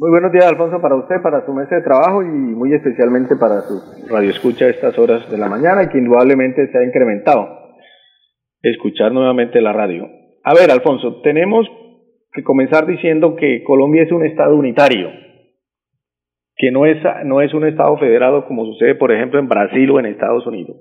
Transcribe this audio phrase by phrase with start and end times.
[0.00, 3.60] Muy buenos días, Alfonso, para usted, para su mesa de trabajo y muy especialmente para
[3.60, 7.46] su radio escucha a estas horas de la mañana, que indudablemente se ha incrementado
[8.62, 10.08] escuchar nuevamente la radio.
[10.42, 11.68] A ver, Alfonso, tenemos
[12.32, 15.10] que comenzar diciendo que Colombia es un Estado unitario,
[16.56, 16.96] que no es,
[17.26, 20.78] no es un Estado federado como sucede, por ejemplo, en Brasil o en Estados Unidos.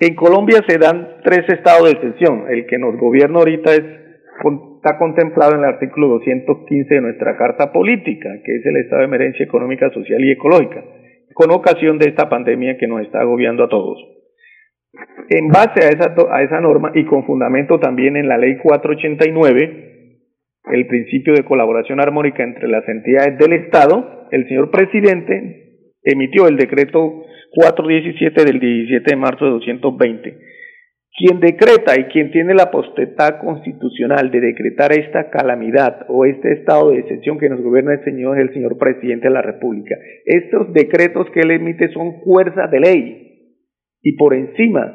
[0.00, 2.46] En Colombia se dan tres estados de excepción.
[2.48, 4.05] El que nos gobierna ahorita es
[4.76, 9.06] está contemplado en el artículo 215 de nuestra Carta Política, que es el estado de
[9.06, 10.84] emergencia económica, social y ecológica,
[11.34, 13.98] con ocasión de esta pandemia que nos está agobiando a todos.
[15.28, 19.86] En base a esa, a esa norma y con fundamento también en la Ley 489,
[20.72, 26.56] el principio de colaboración armónica entre las entidades del Estado, el señor presidente emitió el
[26.56, 27.24] decreto
[27.54, 30.55] 417 del 17 de marzo de 220
[31.16, 36.90] quien decreta y quien tiene la potestad constitucional de decretar esta calamidad o este estado
[36.90, 39.96] de excepción que nos gobierna el Señor el señor presidente de la República.
[40.26, 43.26] Estos decretos que él emite son fuerza de ley
[44.02, 44.94] y por encima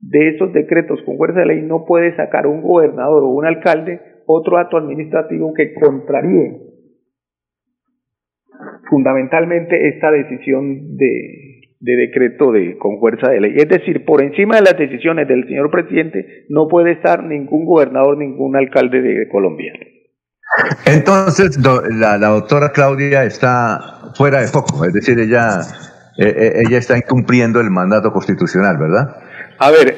[0.00, 4.00] de esos decretos con fuerza de ley no puede sacar un gobernador o un alcalde
[4.26, 6.68] otro acto administrativo que contraríe
[8.88, 11.47] fundamentalmente esta decisión de
[11.80, 13.54] de decreto de con fuerza de ley.
[13.56, 18.18] Es decir, por encima de las decisiones del señor presidente no puede estar ningún gobernador,
[18.18, 19.72] ningún alcalde de, Colombia.
[20.86, 23.78] Entonces, la, doctora Claudia está
[24.14, 25.60] fuera de foco, es decir, ella,
[26.18, 29.16] eh, eh, ella está incumpliendo el mandato constitucional, ¿verdad?
[29.58, 29.94] A ver,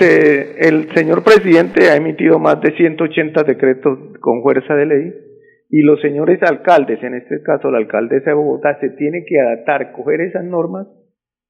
[0.00, 5.14] el señor presidente ha emitido más de 180 decretos con fuerza de ley
[5.70, 9.92] y los señores alcaldes, en este caso la alcaldesa de Bogotá, se tiene que adaptar,
[9.92, 10.86] coger esas normas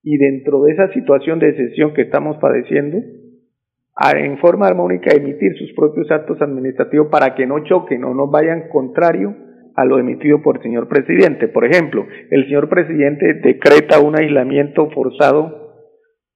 [0.04, 2.98] y dentro de esa situación de excepción que estamos padeciendo,
[4.14, 8.68] en forma armónica emitir sus propios actos administrativos para que no choquen o no vayan
[8.68, 9.34] contrario
[9.76, 11.48] a lo emitido por el señor presidente.
[11.48, 15.64] Por ejemplo, el señor presidente decreta un aislamiento forzado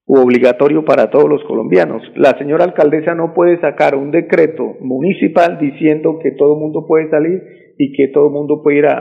[0.07, 2.03] u obligatorio para todos los colombianos.
[2.17, 7.11] La señora alcaldesa no puede sacar un decreto municipal diciendo que todo el mundo puede
[7.11, 7.43] salir
[7.77, 8.97] y que todo el mundo puede ir a,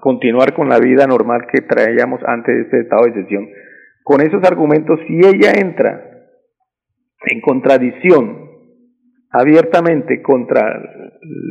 [0.00, 3.48] continuar con la vida normal que traíamos antes de este estado de excepción.
[4.04, 6.02] Con esos argumentos, si ella entra
[7.26, 8.50] en contradicción
[9.30, 10.62] abiertamente contra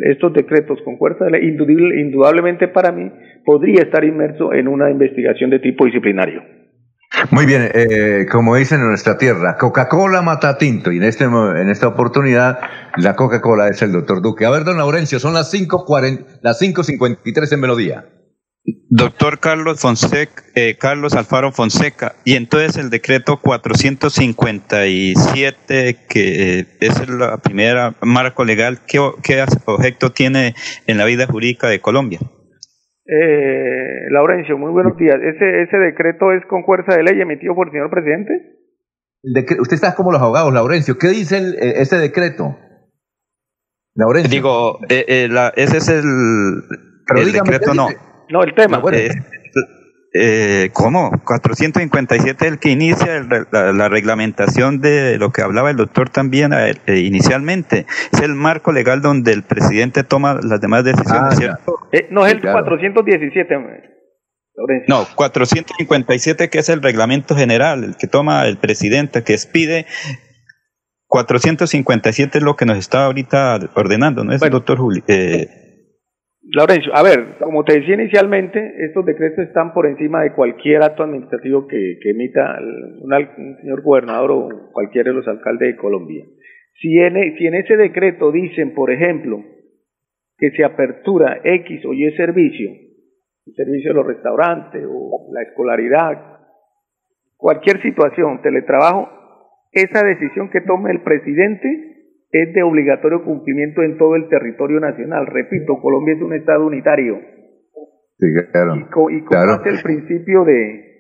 [0.09, 3.11] estos decretos con fuerza de ley, indudablemente para mí
[3.45, 6.41] podría estar inmerso en una investigación de tipo disciplinario.
[7.29, 11.69] Muy bien, eh, como dicen en nuestra tierra, Coca-Cola mata tinto y en, este, en
[11.69, 12.59] esta oportunidad
[12.97, 14.45] la Coca-Cola es el doctor Duque.
[14.45, 18.05] A ver, don Laurencio, son las 5.40, las 5.53 en Melodía.
[18.63, 27.09] Doctor Carlos Fonseca, eh, Carlos Alfaro Fonseca, y entonces el decreto 457, que eh, es
[27.09, 30.53] la primera marco legal, ¿qué, qué objeto tiene
[30.85, 32.19] en la vida jurídica de Colombia?
[33.05, 35.15] Eh, Laurencio, muy buenos días.
[35.15, 38.59] ¿Ese, ¿Ese decreto es con fuerza de ley emitido por el señor presidente?
[39.59, 40.97] usted está como los abogados, Laurencio.
[40.97, 42.57] ¿Qué dice eh, ese decreto?
[43.95, 44.31] Laurencio.
[44.31, 46.05] Digo, eh, eh, ese es el,
[47.15, 47.87] el decreto, no.
[48.31, 48.79] No, el tema.
[48.79, 48.97] bueno.
[50.13, 51.09] Eh, ¿Cómo?
[51.23, 56.75] 457 es el que inicia la, reglamentación de lo que hablaba el doctor también eh,
[56.99, 57.85] inicialmente.
[58.11, 61.79] Es el marco legal donde el presidente toma las demás decisiones, ah, ¿cierto?
[61.93, 63.55] Eh, no es el 417.
[64.89, 69.85] No, 457 que es el reglamento general, el que toma el presidente, que expide
[71.07, 75.03] 457 es lo que nos está ahorita ordenando, ¿no es el doctor Juli?
[75.07, 75.60] Eh,
[76.53, 81.03] Laurencio, a ver, como te decía inicialmente, estos decretos están por encima de cualquier acto
[81.03, 82.59] administrativo que, emita
[82.99, 86.25] un, señor gobernador o cualquiera de los alcaldes de Colombia.
[86.81, 89.41] Si en, si en ese decreto dicen, por ejemplo,
[90.37, 92.69] que se apertura X o Y servicio,
[93.45, 96.37] el servicio de los restaurantes o la escolaridad,
[97.37, 99.09] cualquier situación, teletrabajo,
[99.71, 101.90] esa decisión que tome el presidente
[102.31, 105.27] es de obligatorio cumplimiento en todo el territorio nacional.
[105.27, 107.19] Repito, Colombia es un Estado unitario.
[108.17, 108.75] Sí, claro.
[108.75, 110.91] Y, co y el principio de,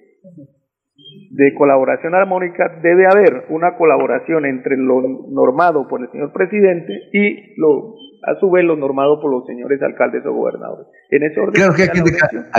[1.31, 7.59] de colaboración armónica, debe haber una colaboración entre lo normado por el señor presidente y
[7.59, 10.87] lo a su vez lo normado por los señores alcaldes o gobernadores.
[11.13, 11.53] En ese orden.
[11.53, 11.89] Claro que hay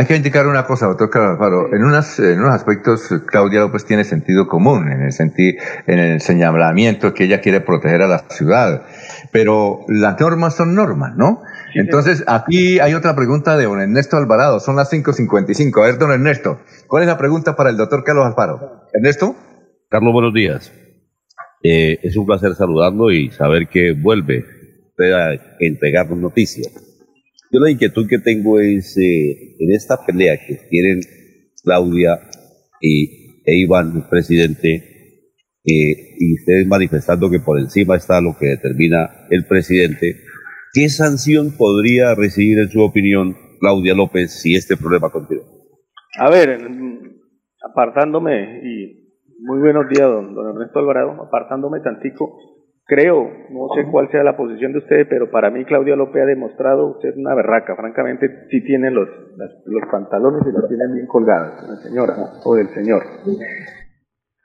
[0.05, 4.47] que, indicar, una cosa, doctor Carlos En, unas, en unos aspectos, Claudia López tiene sentido
[4.47, 8.83] común, en el, sentido, en el señalamiento que ella quiere proteger a la ciudad.
[9.33, 11.41] Pero las normas son normas, ¿no?
[11.75, 14.61] Entonces, aquí hay otra pregunta de don Ernesto Alvarado.
[14.61, 15.83] Son las 5.55.
[15.83, 18.83] A ver, don Ernesto, ¿cuál es la pregunta para el doctor Carlos Alfaro?
[18.93, 19.35] Ernesto.
[19.89, 20.71] Carlos, buenos días.
[21.63, 24.45] Eh, es un placer saludarlo y saber que vuelve
[24.99, 26.92] a entregarnos noticias.
[27.53, 31.01] Yo la inquietud que tengo es eh, en esta pelea que tienen
[31.63, 32.19] Claudia
[32.81, 34.71] y, e Iván, el presidente,
[35.63, 40.17] eh, y ustedes manifestando que por encima está lo que determina el presidente,
[40.73, 45.45] ¿qué sanción podría recibir en su opinión Claudia López si este problema continúa?
[46.19, 46.59] A ver,
[47.71, 52.35] apartándome, y muy buenos días, don, don Ernesto Alvarado, apartándome tantico,
[52.93, 56.27] creo, no sé cuál sea la posición de ustedes, pero para mí Claudia López ha
[56.27, 59.09] demostrado, usted es una berraca, francamente sí tiene los,
[59.65, 63.03] los pantalones y los tiene bien colgados, la señora o del señor.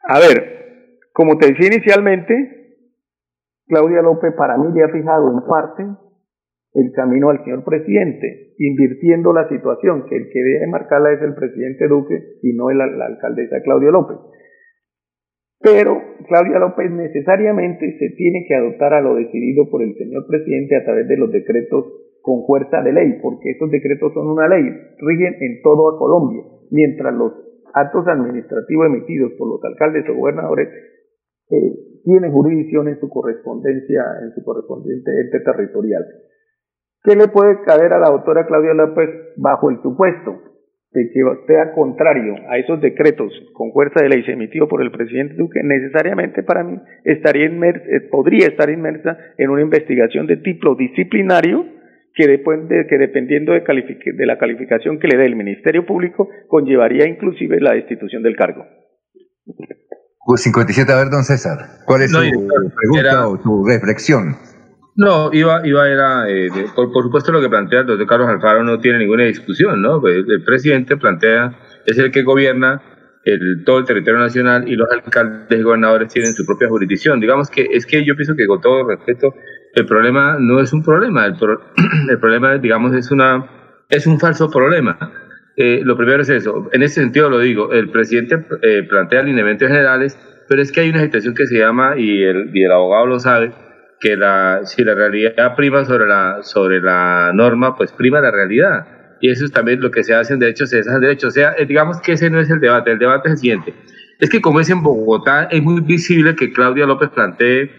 [0.03, 2.77] A ver, como te decía inicialmente,
[3.67, 5.83] Claudia López para mí le ha fijado en parte
[6.73, 11.35] el camino al señor presidente, invirtiendo la situación, que el que debe marcarla es el
[11.35, 14.17] presidente Duque y no la alcaldesa Claudia López.
[15.59, 20.75] Pero Claudia López necesariamente se tiene que adoptar a lo decidido por el señor presidente
[20.75, 21.86] a través de los decretos
[22.21, 24.63] con fuerza de ley, porque esos decretos son una ley,
[25.00, 27.33] rigen en todo a Colombia, mientras los
[27.74, 30.68] actos administrativos emitidos por los alcaldes o gobernadores
[31.50, 31.74] eh,
[32.04, 36.06] tienen jurisdicción en su correspondencia, en su correspondiente ente territorial.
[37.04, 40.42] ¿Qué le puede caer a la doctora Claudia López bajo el supuesto
[40.92, 45.36] de que sea contrario a esos decretos con fuerza de ley emitidos por el presidente
[45.36, 51.66] Duque, necesariamente para mí estaría eh, podría estar inmersa en una investigación de tipo disciplinario
[52.13, 57.07] que, depende, que dependiendo de, de la calificación que le dé el Ministerio Público conllevaría
[57.07, 58.66] inclusive la destitución del cargo.
[60.36, 64.36] 57, a ver, don César, ¿cuál es su pregunta o su reflexión?
[64.97, 68.79] No, iba, iba era, eh, por, supuesto lo que plantea el doctor Carlos Alfaro no
[68.79, 70.01] tiene ninguna discusión, ¿no?
[70.01, 71.55] Pues, el, presidente plantea,
[71.85, 72.81] es el que gobierna
[73.23, 77.19] el, todo el territorio nacional y los alcaldes y gobernadores tienen su propia jurisdicción.
[77.19, 79.35] Digamos que es que yo pienso que con todo respeto,
[79.75, 81.35] el problema no es un problema, el,
[82.09, 83.45] el problema, digamos, es, una,
[83.89, 84.97] es un falso problema.
[85.55, 89.67] Eh, lo primero es eso, en ese sentido lo digo, el presidente eh, plantea lineamientos
[89.67, 90.17] generales,
[90.49, 93.19] pero es que hay una situación que se llama, y el, y el abogado lo
[93.19, 93.53] sabe,
[93.99, 98.88] que la, si la realidad prima sobre la, sobre la norma, pues prima la realidad.
[99.19, 101.29] Y eso es también lo que se hace en derechos, se hace en derechos.
[101.29, 103.73] O sea, eh, digamos que ese no es el debate, el debate es el siguiente.
[104.19, 107.71] Es que como es en Bogotá, es muy visible que Claudia López plantee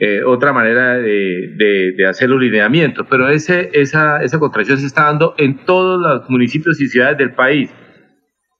[0.00, 1.54] eh, otra manera de,
[1.96, 6.28] de, hacer los lineamientos, pero ese, esa, esa contracción se está dando en todos los
[6.28, 7.70] municipios y ciudades del país,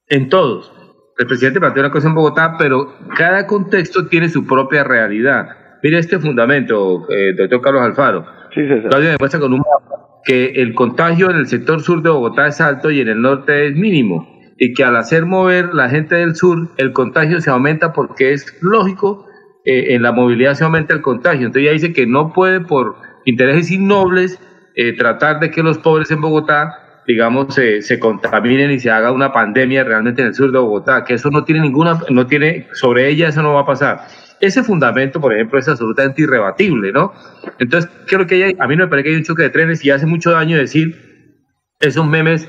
[0.08, 0.72] en todos.
[1.19, 5.63] El presidente plantea una cosa en Bogotá, pero cada contexto tiene su propia realidad.
[5.85, 8.25] Mire este fundamento, eh, doctor Carlos Alfaro.
[8.55, 12.47] Sí, Claudia demuestra con un mapa que el contagio en el sector sur de Bogotá
[12.47, 14.27] es alto y en el norte es mínimo.
[14.59, 18.47] Y que al hacer mover la gente del sur, el contagio se aumenta porque es
[18.63, 19.27] lógico,
[19.67, 21.49] eh, en la movilidad se aumenta el contagio.
[21.49, 22.97] Entonces ya dice que no puede por
[23.27, 24.41] intereses innobles
[24.77, 29.13] eh, tratar de que los pobres en Bogotá digamos, se, se, contaminen y se haga
[29.13, 32.69] una pandemia realmente en el sur de Bogotá, que eso no tiene ninguna, no tiene,
[32.73, 34.07] sobre ella eso no va a pasar.
[34.44, 37.14] Ese fundamento, por ejemplo, es absolutamente irrebatible, ¿no?
[37.58, 39.82] Entonces, creo que hay, a mí no me parece que hay un choque de trenes
[39.82, 40.94] y hace mucho daño decir
[41.81, 42.46] esos memes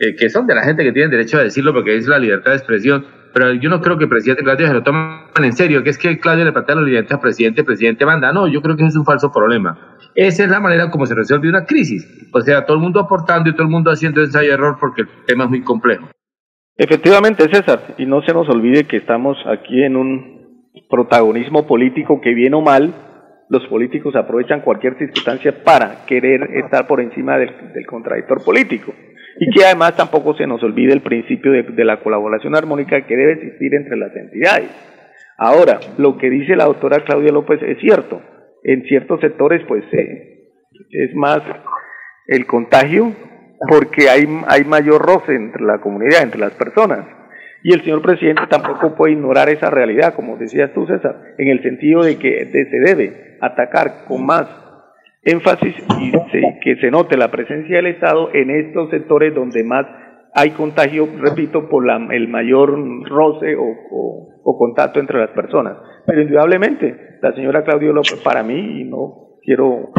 [0.00, 2.50] eh, que son de la gente que tiene derecho a decirlo porque es la libertad
[2.50, 5.84] de expresión, pero yo no creo que el presidente Claudio se lo tomen en serio,
[5.84, 8.32] que es que Claudio le plantea la libertad al presidente, presidente manda.
[8.32, 9.96] No, yo creo que es un falso problema.
[10.16, 12.28] Esa es la manera como se resuelve una crisis.
[12.32, 15.08] O sea, todo el mundo aportando y todo el mundo haciendo ensayo error porque el
[15.28, 16.08] tema es muy complejo.
[16.76, 20.35] Efectivamente, César, y no se nos olvide que estamos aquí en un
[20.88, 22.94] protagonismo político que bien o mal
[23.48, 28.92] los políticos aprovechan cualquier circunstancia para querer estar por encima del, contradictor político.
[29.38, 33.34] Y que además tampoco se nos olvide el principio de, la colaboración armónica que debe
[33.34, 34.70] existir entre las entidades.
[35.38, 38.22] Ahora, lo que dice la doctora Claudia López es cierto.
[38.64, 41.40] En ciertos sectores, pues, es más
[42.26, 43.12] el contagio
[43.68, 47.15] porque hay, hay mayor roce entre la comunidad, entre las personas.
[47.66, 51.64] Y el señor presidente tampoco puede ignorar esa realidad, como decías tú, César, en el
[51.64, 54.46] sentido de que se debe atacar con más
[55.24, 56.12] énfasis y
[56.60, 59.84] que se note la presencia del Estado en estos sectores donde más
[60.32, 62.72] hay contagio, repito, por la, el mayor
[63.08, 65.76] roce o, contacto entre las personas.
[66.06, 69.90] Pero indudablemente, la señora Claudio López, para mí, y no quiero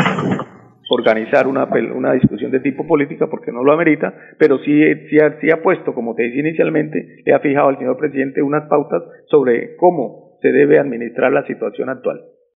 [0.89, 5.51] organizar una, una discusión de tipo política porque no lo amerita, pero sí, sí, sí
[5.51, 9.75] ha puesto, como te decía inicialmente, le ha fijado al señor presidente unas pautas sobre
[9.75, 12.21] cómo se debe administrar la situación actual.